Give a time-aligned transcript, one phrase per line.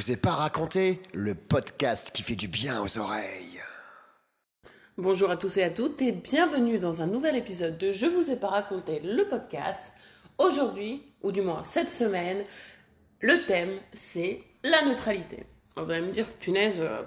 [0.00, 3.60] vous ai pas raconté le podcast qui fait du bien aux oreilles.
[4.96, 8.30] Bonjour à tous et à toutes et bienvenue dans un nouvel épisode de Je vous
[8.30, 9.92] ai pas raconté le podcast.
[10.38, 12.44] Aujourd'hui, ou du moins cette semaine,
[13.20, 15.44] le thème c'est la neutralité.
[15.76, 17.02] On va me dire, punaise, euh,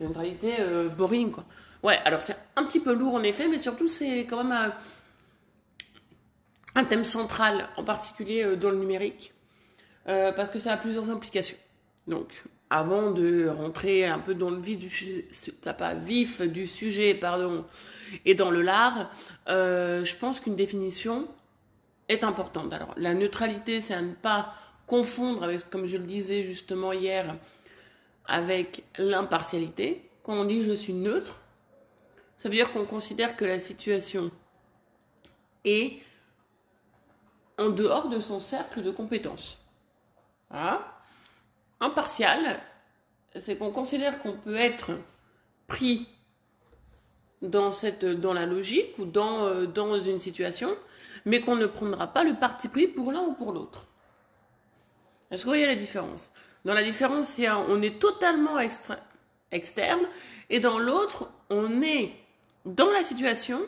[0.00, 1.44] neutralité euh, boring quoi.
[1.84, 4.74] Ouais, alors c'est un petit peu lourd en effet, mais surtout c'est quand même un,
[6.74, 9.30] un, thème central, en particulier euh, dans le numérique,
[10.08, 11.56] euh, parce que ça a plusieurs implications.
[12.06, 12.28] Donc,
[12.70, 15.26] avant de rentrer un peu dans le vif du sujet,
[15.78, 17.64] pas vif du sujet, pardon,
[18.24, 19.10] et dans le lard,
[19.48, 21.28] euh, je pense qu'une définition
[22.08, 22.72] est importante.
[22.72, 24.54] Alors, la neutralité, c'est à ne pas
[24.86, 27.36] confondre avec, comme je le disais justement hier,
[28.26, 30.08] avec l'impartialité.
[30.22, 31.40] Quand on dit je suis neutre,
[32.36, 34.30] ça veut dire qu'on considère que la situation
[35.64, 35.98] est
[37.58, 39.58] en dehors de son cercle de compétences.
[41.80, 42.60] Impartial,
[43.34, 44.92] c'est qu'on considère qu'on peut être
[45.66, 46.08] pris
[47.42, 50.74] dans, cette, dans la logique ou dans, euh, dans une situation,
[51.24, 53.86] mais qu'on ne prendra pas le parti pris pour l'un ou pour l'autre.
[55.30, 56.32] Est-ce que vous voyez la différence?
[56.64, 58.58] Dans la différence, on est totalement
[59.50, 60.02] externe,
[60.50, 62.12] et dans l'autre, on est
[62.64, 63.60] dans la situation,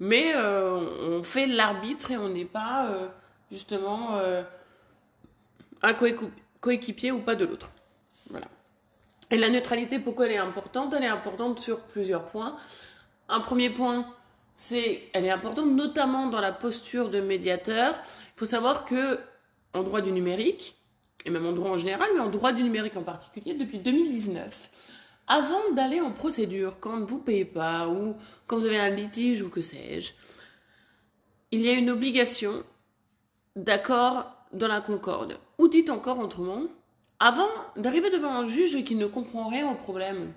[0.00, 3.08] mais euh, on fait l'arbitre et on n'est pas euh,
[3.50, 4.42] justement euh,
[5.82, 7.70] un coéquipier ou pas de l'autre.
[8.30, 8.46] Voilà.
[9.30, 10.94] Et la neutralité, pourquoi elle est importante?
[10.94, 12.56] Elle est importante sur plusieurs points.
[13.28, 14.06] Un premier point,
[14.54, 17.94] c'est elle est importante notamment dans la posture de médiateur.
[18.36, 19.18] Il faut savoir que
[19.82, 20.76] droit du numérique,
[21.24, 24.70] et même en droit en général, mais en droit du numérique en particulier, depuis 2019,
[25.26, 28.16] avant d'aller en procédure, quand vous ne payez pas ou
[28.46, 30.12] quand vous avez un litige ou que sais-je,
[31.52, 32.64] il y a une obligation
[33.56, 35.38] d'accord dans la concorde.
[35.62, 36.64] Ou dites encore autrement,
[37.20, 40.32] avant d'arriver devant un juge qui ne comprend rien au problème.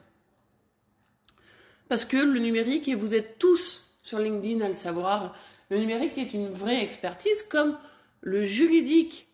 [1.90, 5.36] Parce que le numérique, et vous êtes tous sur LinkedIn à le savoir,
[5.72, 7.76] le numérique est une vraie expertise comme
[8.22, 9.28] le juridique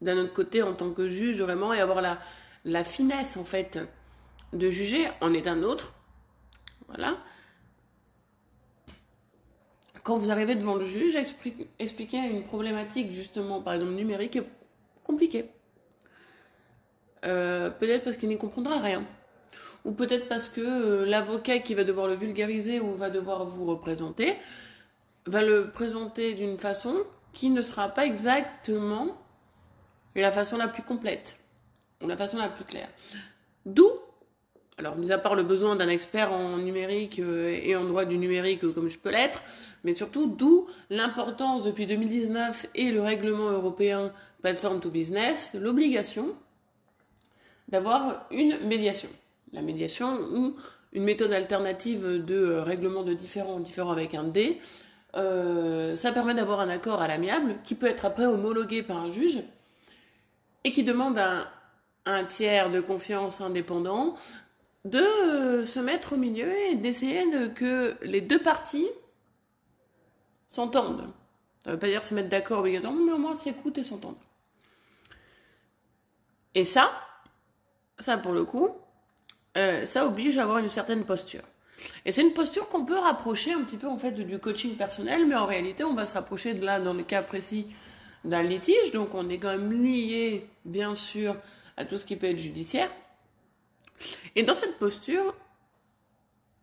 [0.00, 2.18] d'un autre côté en tant que juge vraiment et avoir la,
[2.64, 3.78] la finesse en fait
[4.54, 5.92] de juger en est un autre.
[6.86, 7.18] Voilà.
[10.02, 11.14] Quand vous arrivez devant le juge,
[11.78, 14.38] expliquer une problématique justement, par exemple numérique,
[15.08, 15.46] compliquée.
[17.24, 19.04] Euh, peut-être parce qu'il n'y comprendra rien.
[19.84, 23.64] Ou peut-être parce que euh, l'avocat qui va devoir le vulgariser ou va devoir vous
[23.64, 24.36] représenter
[25.26, 26.94] va le présenter d'une façon
[27.32, 29.16] qui ne sera pas exactement
[30.14, 31.38] la façon la plus complète
[32.02, 32.88] ou la façon la plus claire.
[33.66, 33.90] D'où
[34.78, 38.16] alors, mis à part le besoin d'un expert en numérique euh, et en droit du
[38.16, 39.42] numérique comme je peux l'être,
[39.82, 46.36] mais surtout d'où l'importance depuis 2019 et le règlement européen Platform to Business, l'obligation
[47.68, 49.08] d'avoir une médiation.
[49.52, 50.56] La médiation ou
[50.92, 54.58] une méthode alternative de euh, règlement de différents, différents avec un D,
[55.16, 59.08] euh, ça permet d'avoir un accord à l'amiable qui peut être après homologué par un
[59.08, 59.42] juge
[60.64, 61.50] et qui demande à
[62.04, 64.14] un tiers de confiance indépendant
[64.84, 68.88] de se mettre au milieu et d'essayer de que les deux parties
[70.46, 71.06] s'entendent.
[71.64, 74.18] Ça ne veut pas dire se mettre d'accord obligatoirement, mais au moins s'écouter et s'entendre.
[76.54, 76.90] Et ça,
[77.98, 78.70] ça pour le coup,
[79.56, 81.42] euh, ça oblige à avoir une certaine posture.
[82.04, 85.26] Et c'est une posture qu'on peut rapprocher un petit peu en fait du coaching personnel,
[85.26, 87.66] mais en réalité, on va se rapprocher de là dans le cas précis
[88.24, 91.36] d'un litige, donc on est quand même lié, bien sûr,
[91.76, 92.90] à tout ce qui peut être judiciaire.
[94.34, 95.34] Et dans cette posture,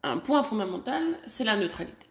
[0.03, 2.07] un point fondamental, c'est la neutralité.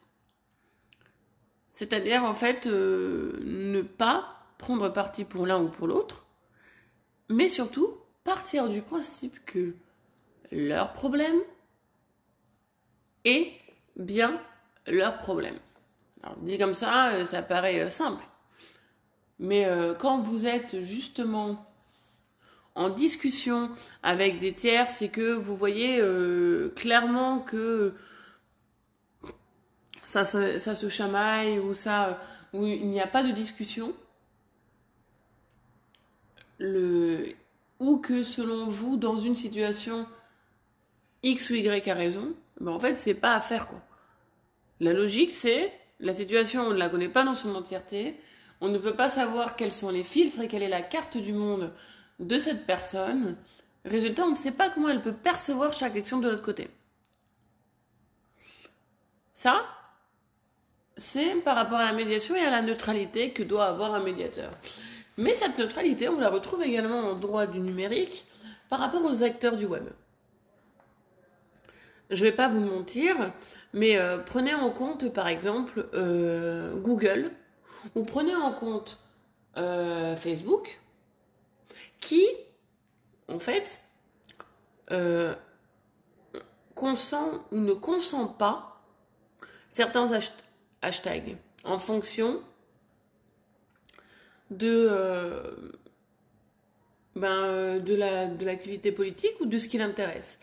[1.72, 6.23] C'est-à-dire, en fait, euh, ne pas prendre parti pour l'un ou pour l'autre,
[7.28, 9.74] mais surtout partir du principe que
[10.52, 11.36] leur problème
[13.24, 13.52] est
[13.96, 14.40] bien
[14.86, 15.58] leur problème.
[16.22, 18.24] Alors, dit comme ça, euh, ça paraît euh, simple.
[19.40, 19.66] Mais
[19.98, 21.66] quand vous êtes justement
[22.74, 23.70] en discussion
[24.02, 27.94] avec des tiers, c'est que vous voyez euh, clairement que
[30.06, 32.20] ça se, ça se chamaille ou ça
[32.52, 33.92] où il n'y a pas de discussion.
[36.58, 37.34] Le,
[37.80, 40.06] ou que selon vous, dans une situation
[41.22, 43.80] X ou Y a raison, ben en fait, c'est pas à faire quoi.
[44.80, 48.16] La logique, c'est la situation, on ne la connaît pas dans son entièreté,
[48.60, 51.32] on ne peut pas savoir quels sont les filtres et quelle est la carte du
[51.32, 51.72] monde
[52.20, 53.36] de cette personne.
[53.84, 56.68] Résultat, on ne sait pas comment elle peut percevoir chaque action de l'autre côté.
[59.32, 59.66] Ça,
[60.96, 64.52] c'est par rapport à la médiation et à la neutralité que doit avoir un médiateur.
[65.16, 68.24] Mais cette neutralité, on la retrouve également en droit du numérique
[68.68, 69.84] par rapport aux acteurs du web.
[72.10, 73.32] Je ne vais pas vous mentir,
[73.72, 77.30] mais euh, prenez en compte par exemple euh, Google
[77.94, 78.98] ou prenez en compte
[79.56, 80.80] euh, Facebook
[82.00, 82.26] qui,
[83.28, 83.80] en fait,
[86.74, 88.82] consent ou ne consent pas
[89.70, 90.10] certains
[90.82, 92.42] hashtags en fonction
[94.50, 94.88] de,
[97.16, 100.38] ben, de l'activité la, politique ou de ce qui l'intéresse.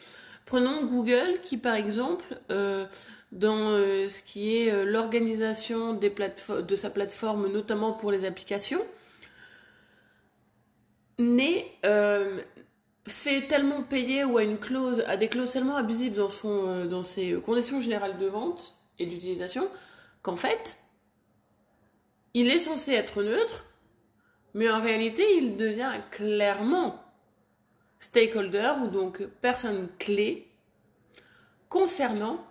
[0.52, 2.86] Prenons Google qui, par exemple, euh,
[3.32, 8.86] dans euh, ce qui est euh, l'organisation de sa plateforme, notamment pour les applications,
[11.20, 11.72] n'est
[13.08, 17.04] fait tellement payer ou à une clause, à des clauses tellement abusives dans, son, dans
[17.04, 19.70] ses conditions générales de vente et d'utilisation,
[20.22, 20.80] qu'en fait,
[22.34, 23.64] il est censé être neutre,
[24.54, 27.04] mais en réalité, il devient clairement
[28.00, 30.48] stakeholder ou donc personne clé
[31.70, 32.46] concernant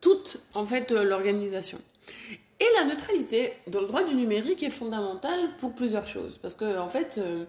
[0.00, 1.78] toute en fait l'organisation.
[2.58, 6.78] Et la neutralité dans le droit du numérique est fondamentale pour plusieurs choses parce que
[6.78, 7.44] en fait euh,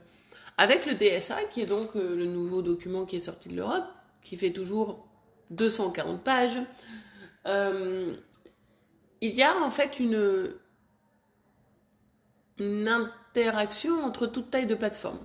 [0.57, 3.85] avec le DSA qui est donc euh, le nouveau document qui est sorti de l'Europe
[4.23, 5.05] qui fait toujours
[5.49, 6.59] 240 pages
[7.47, 8.13] euh,
[9.21, 10.53] il y a en fait une
[12.61, 15.19] une interaction entre toute taille de plateforme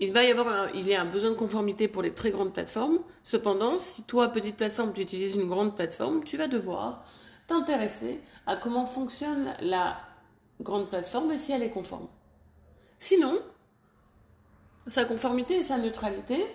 [0.00, 2.54] il va y avoir il y a un besoin de conformité pour les très grandes
[2.54, 2.98] plateformes.
[3.22, 7.04] Cependant, si toi, petite plateforme, tu utilises une grande plateforme, tu vas devoir
[7.46, 10.00] t'intéresser à comment fonctionne la
[10.60, 12.08] grande plateforme et si elle est conforme.
[12.98, 13.38] Sinon,
[14.86, 16.46] sa conformité et sa neutralité,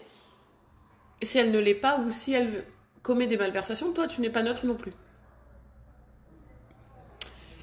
[1.22, 2.66] si elle ne l'est pas ou si elle
[3.04, 4.94] commet des malversations, toi, tu n'es pas neutre non plus.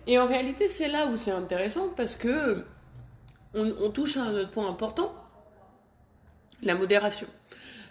[0.07, 2.65] Et en réalité, c'est là où c'est intéressant parce que
[3.55, 5.13] on, on touche à un autre point important
[6.63, 7.27] la modération.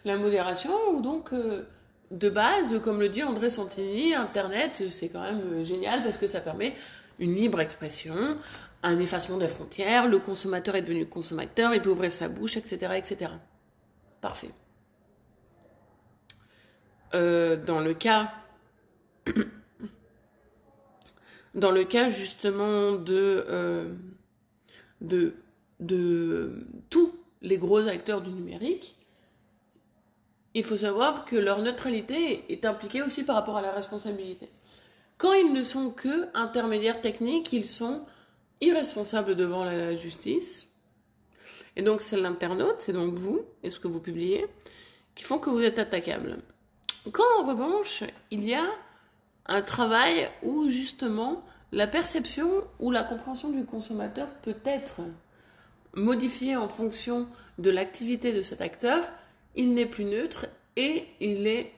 [0.06, 1.68] La modération, ou donc, euh,
[2.10, 6.28] de base, comme le dit André Santini, Internet, c'est quand même euh, génial parce que
[6.28, 6.74] ça permet
[7.20, 8.16] une libre expression,
[8.84, 12.94] un effacement des frontières, le consommateur est devenu consommateur, il peut ouvrir sa bouche, etc.
[12.96, 13.32] etc.
[14.22, 14.50] Parfait.
[17.14, 18.32] Euh, dans le cas
[21.54, 23.94] dans le cas justement de,
[25.02, 25.34] de,
[25.80, 26.54] de
[26.90, 28.96] tout les gros acteurs du numérique,
[30.54, 34.50] il faut savoir que leur neutralité est impliquée aussi par rapport à la responsabilité.
[35.18, 38.06] Quand ils ne sont que intermédiaires techniques, ils sont
[38.60, 40.68] irresponsables devant la justice.
[41.76, 44.46] Et donc c'est l'internaute, c'est donc vous et ce que vous publiez,
[45.16, 46.40] qui font que vous êtes attaquable.
[47.12, 48.66] Quand en revanche, il y a
[49.46, 52.50] un travail où justement la perception
[52.80, 55.02] ou la compréhension du consommateur peut être
[55.94, 57.28] modifié en fonction
[57.58, 59.04] de l'activité de cet acteur,
[59.56, 61.72] il n'est plus neutre et il est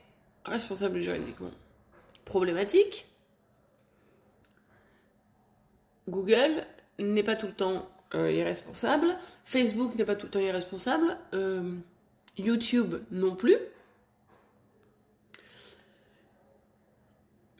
[0.45, 1.51] responsable juridiquement.
[2.25, 3.07] Problématique.
[6.07, 6.65] Google
[6.99, 11.77] n'est pas tout le temps euh, irresponsable, Facebook n'est pas tout le temps irresponsable, euh,
[12.37, 13.57] YouTube non plus.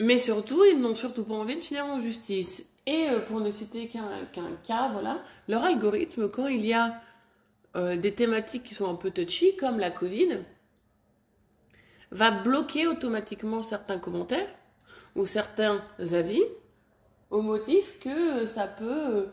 [0.04, 2.66] Mais surtout, ils n'ont surtout pas envie de finir en justice.
[2.86, 4.28] Et euh, pour ne citer qu'un
[4.66, 7.02] cas, voilà, leur algorithme, quand il y a
[7.78, 10.40] euh, des thématiques qui sont un peu touchy, comme la Covid,
[12.12, 14.50] va bloquer automatiquement certains commentaires
[15.16, 15.82] ou certains
[16.12, 16.44] avis
[17.30, 19.30] au motif que ça peut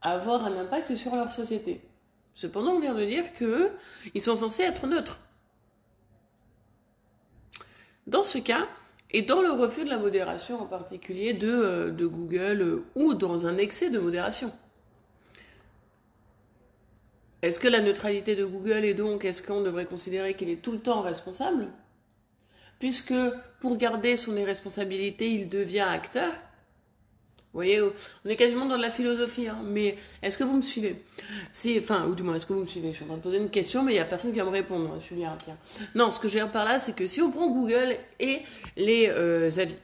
[0.00, 1.80] avoir un impact sur leur société.
[2.34, 5.20] Cependant, on vient de dire qu'ils sont censés être neutres.
[8.08, 8.66] Dans ce cas,
[9.12, 13.46] et dans le refus de la modération en particulier de, euh, Google euh, ou dans
[13.46, 14.52] un excès de modération.
[17.42, 20.72] Est-ce que la neutralité de Google est donc, est-ce qu'on devrait considérer qu'il est tout
[20.72, 21.66] le temps responsable?
[22.78, 23.14] Puisque
[23.60, 26.32] pour garder son irresponsabilité, il devient acteur
[27.52, 30.62] vous voyez, on est quasiment dans de la philosophie, hein, mais est-ce que vous me
[30.62, 31.04] suivez?
[31.78, 32.92] Enfin, ou du moins, est-ce que vous me suivez?
[32.92, 34.46] Je suis en train de poser une question, mais il n'y a personne qui va
[34.46, 35.36] me répondre, hein, Julien.
[35.44, 35.58] Tiens.
[35.94, 38.40] Non, ce que j'ai par là, c'est que si on prend Google et
[38.78, 39.76] les euh, avis,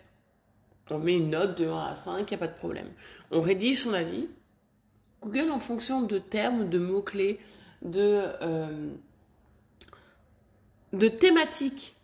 [0.89, 2.89] on met une note de 1 à 5, il n'y a pas de problème.
[3.31, 4.29] On rédige son avis.
[5.23, 7.39] Google, en fonction de termes, de mots-clés,
[7.83, 8.89] de, euh,
[10.95, 11.97] de thématiques,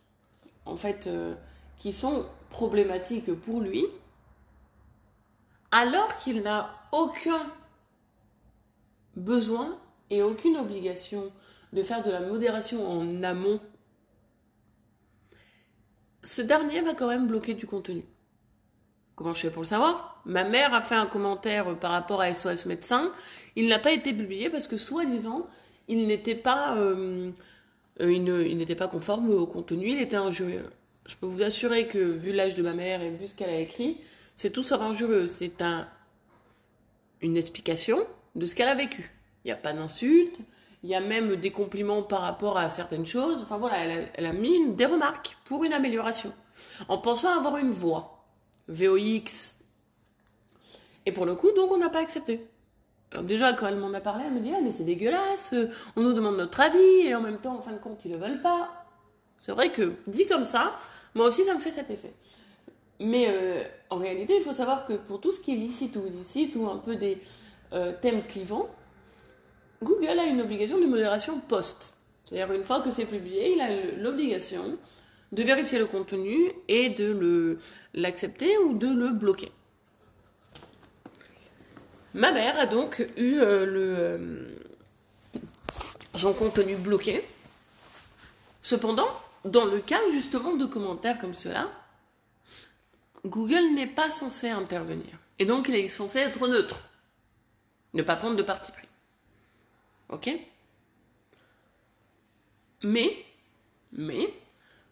[0.66, 1.34] en fait, euh,
[1.78, 3.86] qui sont problématiques pour lui,
[5.74, 7.50] alors qu'il n'a aucun
[9.16, 9.76] besoin
[10.08, 11.32] et aucune obligation
[11.72, 13.60] de faire de la modération en amont,
[16.22, 18.04] ce dernier va quand même bloquer du contenu.
[19.16, 20.22] Comment je fais pour le savoir?
[20.24, 23.12] Ma mère a fait un commentaire par rapport à SOS médecin.
[23.56, 25.48] Il n'a pas été publié parce que soi-disant,
[25.88, 27.32] il n'était pas, euh,
[28.00, 29.88] euh, il n'était pas conforme au contenu.
[29.88, 30.70] Il était injurieux.
[31.06, 33.58] Je peux vous assurer que vu l'âge de ma mère et vu ce qu'elle a
[33.58, 33.98] écrit,
[34.36, 35.26] c'est tout sauf injurieux.
[35.26, 35.88] C'est un,
[37.20, 37.98] une explication
[38.34, 39.12] de ce qu'elle a vécu.
[39.44, 40.38] Il n'y a pas d'insulte.
[40.82, 43.42] Il y a même des compliments par rapport à certaines choses.
[43.42, 46.32] Enfin voilà, elle a, elle a mis des remarques pour une amélioration.
[46.88, 48.24] En pensant avoir une voix.
[48.68, 49.54] VOX.
[51.06, 52.46] Et pour le coup, donc on n'a pas accepté.
[53.12, 55.54] Alors déjà, quand elle m'en a parlé, elle me dit Ah, mais c'est dégueulasse,
[55.96, 58.16] on nous demande notre avis, et en même temps, en fin de compte, ils ne
[58.16, 58.86] le veulent pas.
[59.40, 60.76] C'est vrai que, dit comme ça,
[61.14, 62.12] moi aussi, ça me fait cet effet.
[63.00, 66.06] Mais euh, en réalité, il faut savoir que pour tout ce qui est licite ou
[66.06, 67.18] illicite, ou un peu des
[67.72, 68.68] euh, thèmes clivants,
[69.82, 71.94] Google a une obligation de modération post.
[72.24, 74.78] C'est-à-dire, une fois que c'est publié, il a l'obligation
[75.32, 77.58] de vérifier le contenu et de
[77.92, 79.50] l'accepter ou de le bloquer.
[82.14, 84.56] Ma mère a donc eu euh, le,
[86.14, 87.24] son contenu bloqué.
[88.62, 89.08] Cependant,
[89.44, 91.68] dans le cas justement de commentaires comme cela,
[93.24, 95.18] Google n'est pas censé intervenir.
[95.38, 96.80] Et donc il est censé être neutre.
[97.92, 98.88] Ne pas prendre de parti pris.
[100.08, 100.30] Ok?
[102.82, 103.16] Mais,
[103.92, 104.28] mais,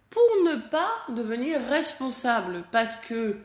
[0.08, 3.36] pour ne pas devenir responsable parce que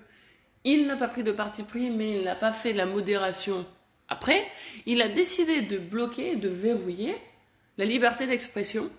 [0.64, 3.66] il n'a pas pris de parti pris, mais il n'a pas fait la modération
[4.10, 4.46] après,
[4.86, 7.18] il a décidé de bloquer, de verrouiller
[7.78, 8.90] la liberté d'expression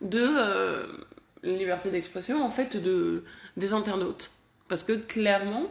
[0.00, 0.86] de euh,
[1.42, 3.24] liberté d'expression en fait de
[3.56, 4.30] des internautes.
[4.68, 5.66] Parce que clairement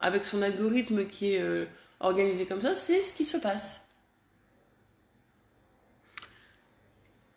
[0.00, 1.66] avec son algorithme qui est euh,
[2.00, 3.82] organisé comme ça c'est ce qui se passe.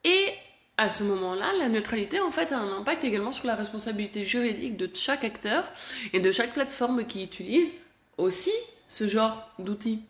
[0.03, 0.33] Et
[0.77, 4.77] à ce moment-là la neutralité en fait a un impact également sur la responsabilité juridique
[4.77, 5.65] de chaque acteur
[6.13, 7.73] et de chaque plateforme qui utilise
[8.17, 8.51] aussi
[8.87, 10.01] ce genre d'outils.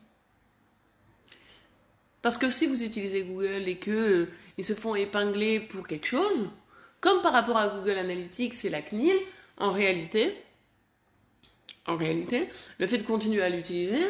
[2.22, 6.06] Parce que si vous utilisez Google et que euh, ils se font épingler pour quelque
[6.06, 6.50] chose,
[7.02, 9.18] comme par rapport à Google Analytics et la CNIL,
[9.58, 10.36] en réalité,
[11.88, 14.06] en réalité, le fait de continuer à l'utiliser,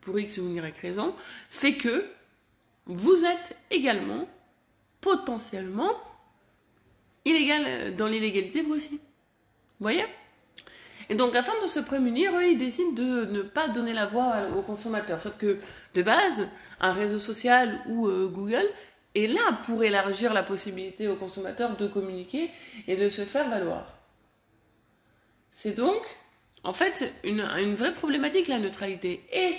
[0.00, 1.14] pour X ou Y raison,
[1.50, 2.06] fait que
[2.86, 4.28] vous êtes également
[5.00, 5.90] potentiellement
[7.24, 8.90] illégal euh, dans l'illégalité vous aussi.
[8.90, 9.00] Vous
[9.80, 10.04] voyez?
[11.08, 14.34] Et donc, afin de se prémunir, eux, ils décident de ne pas donner la voix
[14.56, 15.20] aux consommateurs.
[15.20, 15.58] Sauf que,
[15.94, 16.48] de base,
[16.80, 18.64] un réseau social ou euh, Google
[19.16, 22.50] est là pour élargir la possibilité aux consommateurs de communiquer
[22.86, 23.94] et de se faire valoir.
[25.50, 26.02] C'est donc,
[26.64, 29.24] en fait, une, une vraie problématique, la neutralité.
[29.32, 29.56] Et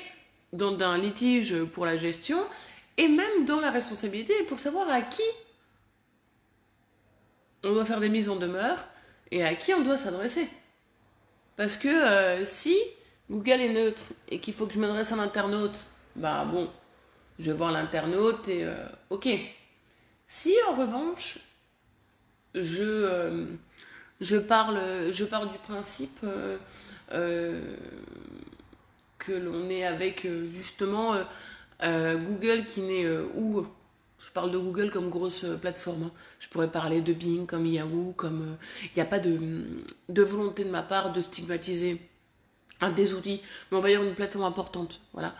[0.53, 2.39] dans un litige pour la gestion,
[2.97, 5.23] et même dans la responsabilité pour savoir à qui
[7.63, 8.77] on doit faire des mises en demeure
[9.31, 10.47] et à qui on doit s'adresser.
[11.55, 12.75] Parce que euh, si
[13.29, 16.69] Google est neutre et qu'il faut que je m'adresse à l'internaute, bah bon,
[17.39, 18.75] je voir l'internaute et euh,
[19.10, 19.27] ok.
[20.27, 21.39] Si en revanche,
[22.53, 23.46] je, euh,
[24.22, 24.79] je, parle,
[25.12, 27.75] je pars du principe euh,
[29.20, 31.15] que l'on est avec justement
[31.82, 33.65] Google qui n'est où
[34.20, 36.03] je parle de Google comme grosse plateforme.
[36.03, 36.12] hein.
[36.39, 39.39] Je pourrais parler de Bing comme Yahoo, comme il n'y a pas de,
[40.10, 42.01] de volonté de ma part de stigmatiser
[42.82, 43.41] un des outils,
[43.72, 45.00] mais on va dire une plateforme importante.
[45.13, 45.36] Voilà.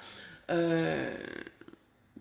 [0.50, 1.16] Euh,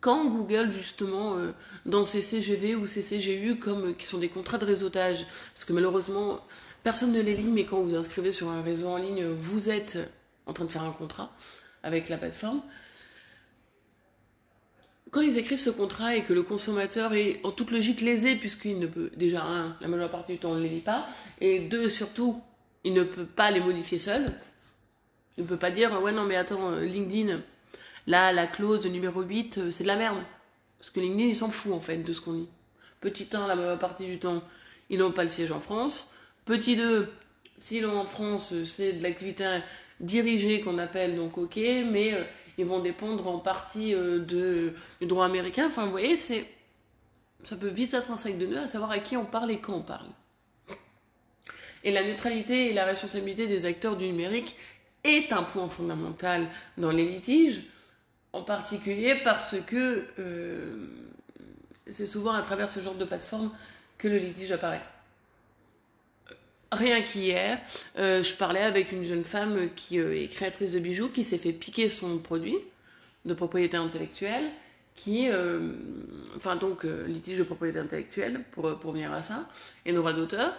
[0.06, 1.50] quand Google, justement, euh,
[1.84, 5.64] dans ses CGV ou ses CGU, comme, euh, qui sont des contrats de réseautage, parce
[5.64, 6.38] que malheureusement,
[6.84, 9.68] personne ne les lit, mais quand vous vous inscrivez sur un réseau en ligne, vous
[9.68, 9.98] êtes
[10.46, 11.32] en train de faire un contrat
[11.82, 12.62] avec la plateforme.
[15.10, 18.78] Quand ils écrivent ce contrat et que le consommateur est en toute logique lésé, puisqu'il
[18.78, 21.08] ne peut, déjà, un, la majeure partie du temps, on ne les lit pas,
[21.40, 22.40] et deux, surtout,
[22.84, 24.32] il ne peut pas les modifier seul.
[25.36, 27.40] Il ne peut pas dire, ouais, non, mais attends, euh, LinkedIn,
[28.06, 30.18] là, la clause numéro 8, euh, c'est de la merde.
[30.78, 32.48] Parce que LinkedIn, il s'en fout, en fait, de ce qu'on dit.
[33.00, 34.42] Petit 1, la majeure partie du temps,
[34.90, 36.08] ils n'ont pas le siège en France.
[36.44, 37.12] Petit 2,
[37.58, 39.60] s'ils l'ont en France, euh, c'est de l'activité
[40.00, 42.22] dirigée qu'on appelle, donc ok, mais euh,
[42.58, 45.66] ils vont dépendre en partie de, du droit américain.
[45.68, 46.46] Enfin, vous voyez, c'est,
[47.44, 49.58] ça peut vite être un sac de nœuds à savoir à qui on parle et
[49.58, 50.08] quand on parle.
[51.84, 54.56] Et la neutralité et la responsabilité des acteurs du numérique
[55.04, 57.62] est un point fondamental dans les litiges,
[58.36, 60.86] en particulier parce que euh,
[61.86, 63.50] c'est souvent à travers ce genre de plateforme
[63.98, 64.82] que le litige apparaît.
[66.72, 67.60] Rien qu'hier,
[67.98, 71.38] euh, je parlais avec une jeune femme qui euh, est créatrice de bijoux, qui s'est
[71.38, 72.58] fait piquer son produit
[73.24, 74.44] de propriété intellectuelle,
[74.94, 75.28] qui,
[76.36, 79.46] enfin donc litige de propriété intellectuelle pour, pour venir à ça,
[79.84, 80.54] et droits d'auteur.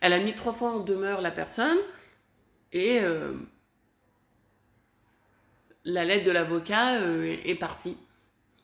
[0.00, 1.78] Elle a mis trois fois en demeure la personne,
[2.72, 3.00] Et
[5.84, 7.96] la lettre de l'avocat euh, est partie.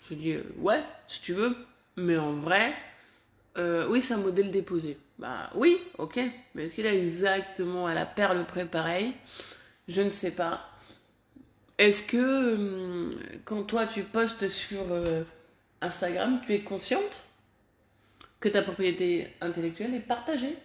[0.08, 1.56] Je dis euh, ouais, si tu veux,
[1.96, 2.74] mais en vrai,
[3.58, 4.98] euh, oui, c'est un modèle déposé.
[5.18, 6.20] Bah oui, ok,
[6.54, 9.14] mais est-ce qu'il a exactement à la perle près pareil?
[9.88, 10.70] Je ne sais pas.
[11.78, 15.24] Est-ce que hum, quand toi tu postes sur euh,
[15.80, 17.24] Instagram, tu es consciente
[18.40, 20.56] que ta propriété intellectuelle est partagée?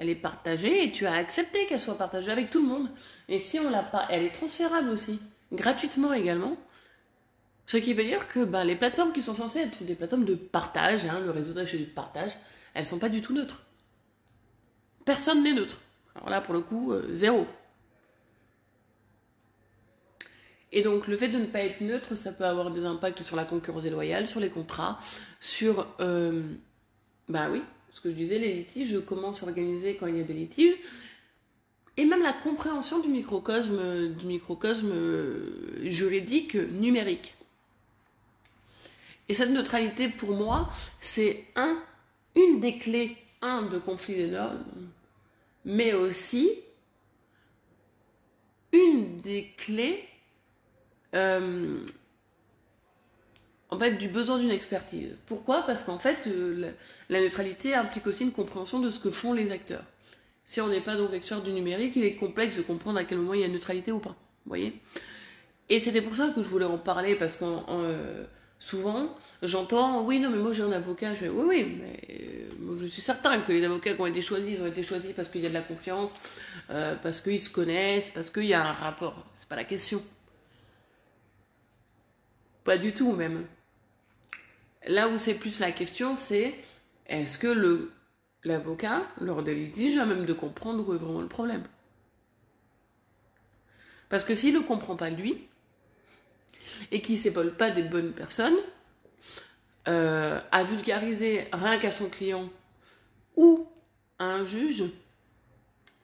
[0.00, 2.88] Elle est partagée et tu as accepté qu'elle soit partagée avec tout le monde.
[3.28, 5.20] Et si on l'a pas, elle est transférable aussi,
[5.52, 6.56] gratuitement également.
[7.66, 10.34] Ce qui veut dire que ben, les plateformes qui sont censées être des plateformes de
[10.34, 12.32] partage, hein, le réseautage et du partage,
[12.72, 13.60] elles sont pas du tout neutres.
[15.04, 15.82] Personne n'est neutre.
[16.14, 17.46] Alors là, pour le coup, euh, zéro.
[20.72, 23.36] Et donc, le fait de ne pas être neutre, ça peut avoir des impacts sur
[23.36, 24.98] la concurrence déloyale, sur les contrats,
[25.40, 25.86] sur.
[26.00, 26.54] Euh,
[27.28, 30.34] bah oui, ce que je disais, les litiges, comment s'organiser quand il y a des
[30.34, 30.76] litiges,
[31.96, 34.92] et même la compréhension du microcosme, du microcosme
[35.82, 37.34] juridique numérique.
[39.28, 40.68] Et cette neutralité, pour moi,
[41.00, 41.80] c'est un,
[42.34, 44.64] une des clés, un, de conflit des normes,
[45.64, 46.52] mais aussi
[48.72, 50.04] une des clés
[51.14, 51.84] euh,
[53.70, 55.16] en fait, du besoin d'une expertise.
[55.26, 55.62] Pourquoi?
[55.62, 56.72] Parce qu'en fait, euh,
[57.08, 59.84] la, neutralité implique aussi une compréhension de ce que font les acteurs.
[60.44, 63.18] Si on n'est pas donc expert du numérique, il est complexe de comprendre à quel
[63.18, 64.16] moment il y a neutralité ou pas.
[64.44, 64.80] Vous voyez?
[65.68, 68.24] Et c'était pour ça que je voulais en parler, parce que euh,
[68.58, 71.14] souvent, j'entends Oui, non, mais moi j'ai un avocat.
[71.14, 74.58] Je, oui, oui, mais euh, je suis certain que les avocats qui ont été choisis,
[74.58, 76.10] ils ont été choisis parce qu'il y a de la confiance,
[76.68, 79.26] parce qu'ils se connaissent, parce qu'il y a un rapport.
[79.34, 80.02] C'est pas la question.
[82.64, 83.46] Pas du tout, même.
[84.86, 86.54] Là où c'est plus la question, c'est
[87.06, 87.88] est-ce que
[88.44, 91.64] l'avocat, lors de litige, a même de comprendre où est vraiment le problème?
[94.08, 95.46] Parce que s'il ne comprend pas lui,
[96.90, 98.56] et qu'il ne s'épaule pas des bonnes personnes,
[99.88, 102.48] euh, à vulgariser rien qu'à son client
[103.36, 103.68] ou
[104.18, 104.84] à un juge,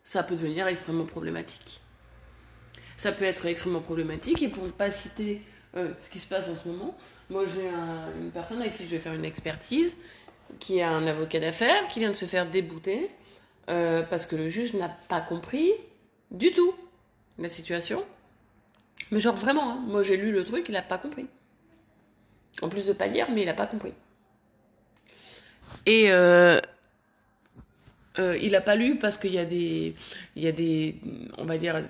[0.02, 1.80] ça peut devenir extrêmement problématique.
[2.96, 5.42] Ça peut être extrêmement problématique, et pour ne pas citer
[5.76, 6.96] euh, ce qui se passe en ce moment,
[7.30, 9.96] moi j'ai un, une personne à qui je vais faire une expertise,
[10.58, 13.10] qui a un avocat d'affaires, qui vient de se faire débouter,
[13.68, 15.72] euh, parce que le juge n'a pas compris
[16.30, 16.74] du tout
[17.38, 18.04] la situation.
[19.10, 21.26] Mais genre vraiment, hein, moi j'ai lu le truc, il n'a pas compris.
[22.62, 23.92] En plus de pas lire, mais il n'a pas compris.
[25.84, 26.60] Et euh,
[28.18, 29.94] euh, il n'a pas lu parce qu'il y a des,
[30.36, 30.96] il y a des,
[31.38, 31.84] on va dire,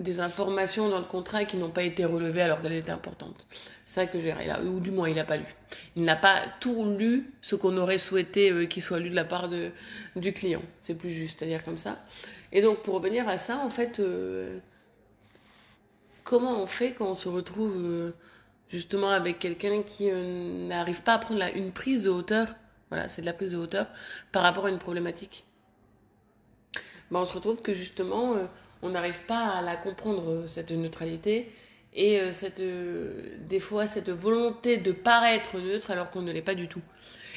[0.00, 3.46] des informations dans le contrat qui n'ont pas été relevées alors qu'elles étaient importantes.
[3.84, 5.46] C'est ça que j'ai ou du moins il n'a pas lu.
[5.94, 9.24] Il n'a pas tout lu ce qu'on aurait souhaité euh, qu'il soit lu de la
[9.24, 9.70] part de,
[10.16, 10.62] du client.
[10.80, 12.04] C'est plus juste à dire comme ça.
[12.50, 14.58] Et donc pour revenir à ça, en fait, euh,
[16.24, 18.12] comment on fait quand on se retrouve euh,
[18.68, 22.48] justement avec quelqu'un qui n'arrive pas à prendre la, une prise de hauteur?
[22.88, 23.86] Voilà, c'est de la prise de hauteur
[24.32, 25.44] par rapport à une problématique.
[27.12, 28.34] Ben, on se retrouve que justement
[28.84, 31.50] on n'arrive pas à la comprendre, cette neutralité,
[31.94, 36.42] et euh, cette, euh, des fois cette volonté de paraître neutre alors qu'on ne l'est
[36.42, 36.82] pas du tout.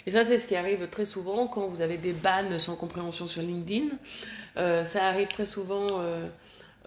[0.07, 3.27] Et ça, c'est ce qui arrive très souvent quand vous avez des bans sans compréhension
[3.27, 3.88] sur LinkedIn.
[4.55, 6.29] Euh, ça arrive très souvent euh,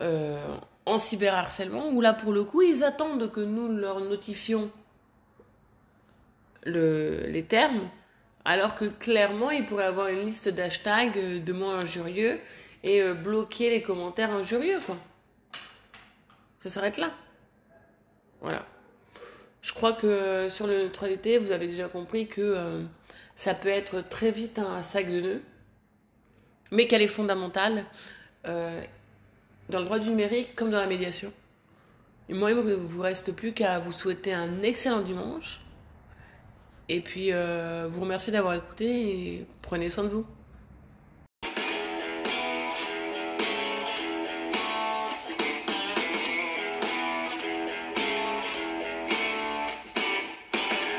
[0.00, 4.70] euh, en cyberharcèlement, où là, pour le coup, ils attendent que nous leur notifions
[6.64, 7.90] le, les termes,
[8.46, 12.38] alors que clairement, ils pourraient avoir une liste d'hashtags de mots injurieux
[12.82, 14.96] et euh, bloquer les commentaires injurieux, quoi.
[16.60, 17.10] Ça s'arrête là.
[18.40, 18.66] Voilà.
[19.62, 22.82] Je crois que sur la neutralité, vous avez déjà compris que euh,
[23.34, 25.42] ça peut être très vite un sac de nœuds,
[26.72, 27.84] mais qu'elle est fondamentale
[28.46, 28.82] euh,
[29.68, 31.32] dans le droit du numérique comme dans la médiation.
[32.28, 35.62] Et moi, il ne vous reste plus qu'à vous souhaiter un excellent dimanche.
[36.88, 38.86] Et puis, euh, vous remercier d'avoir écouté
[39.34, 40.26] et prenez soin de vous.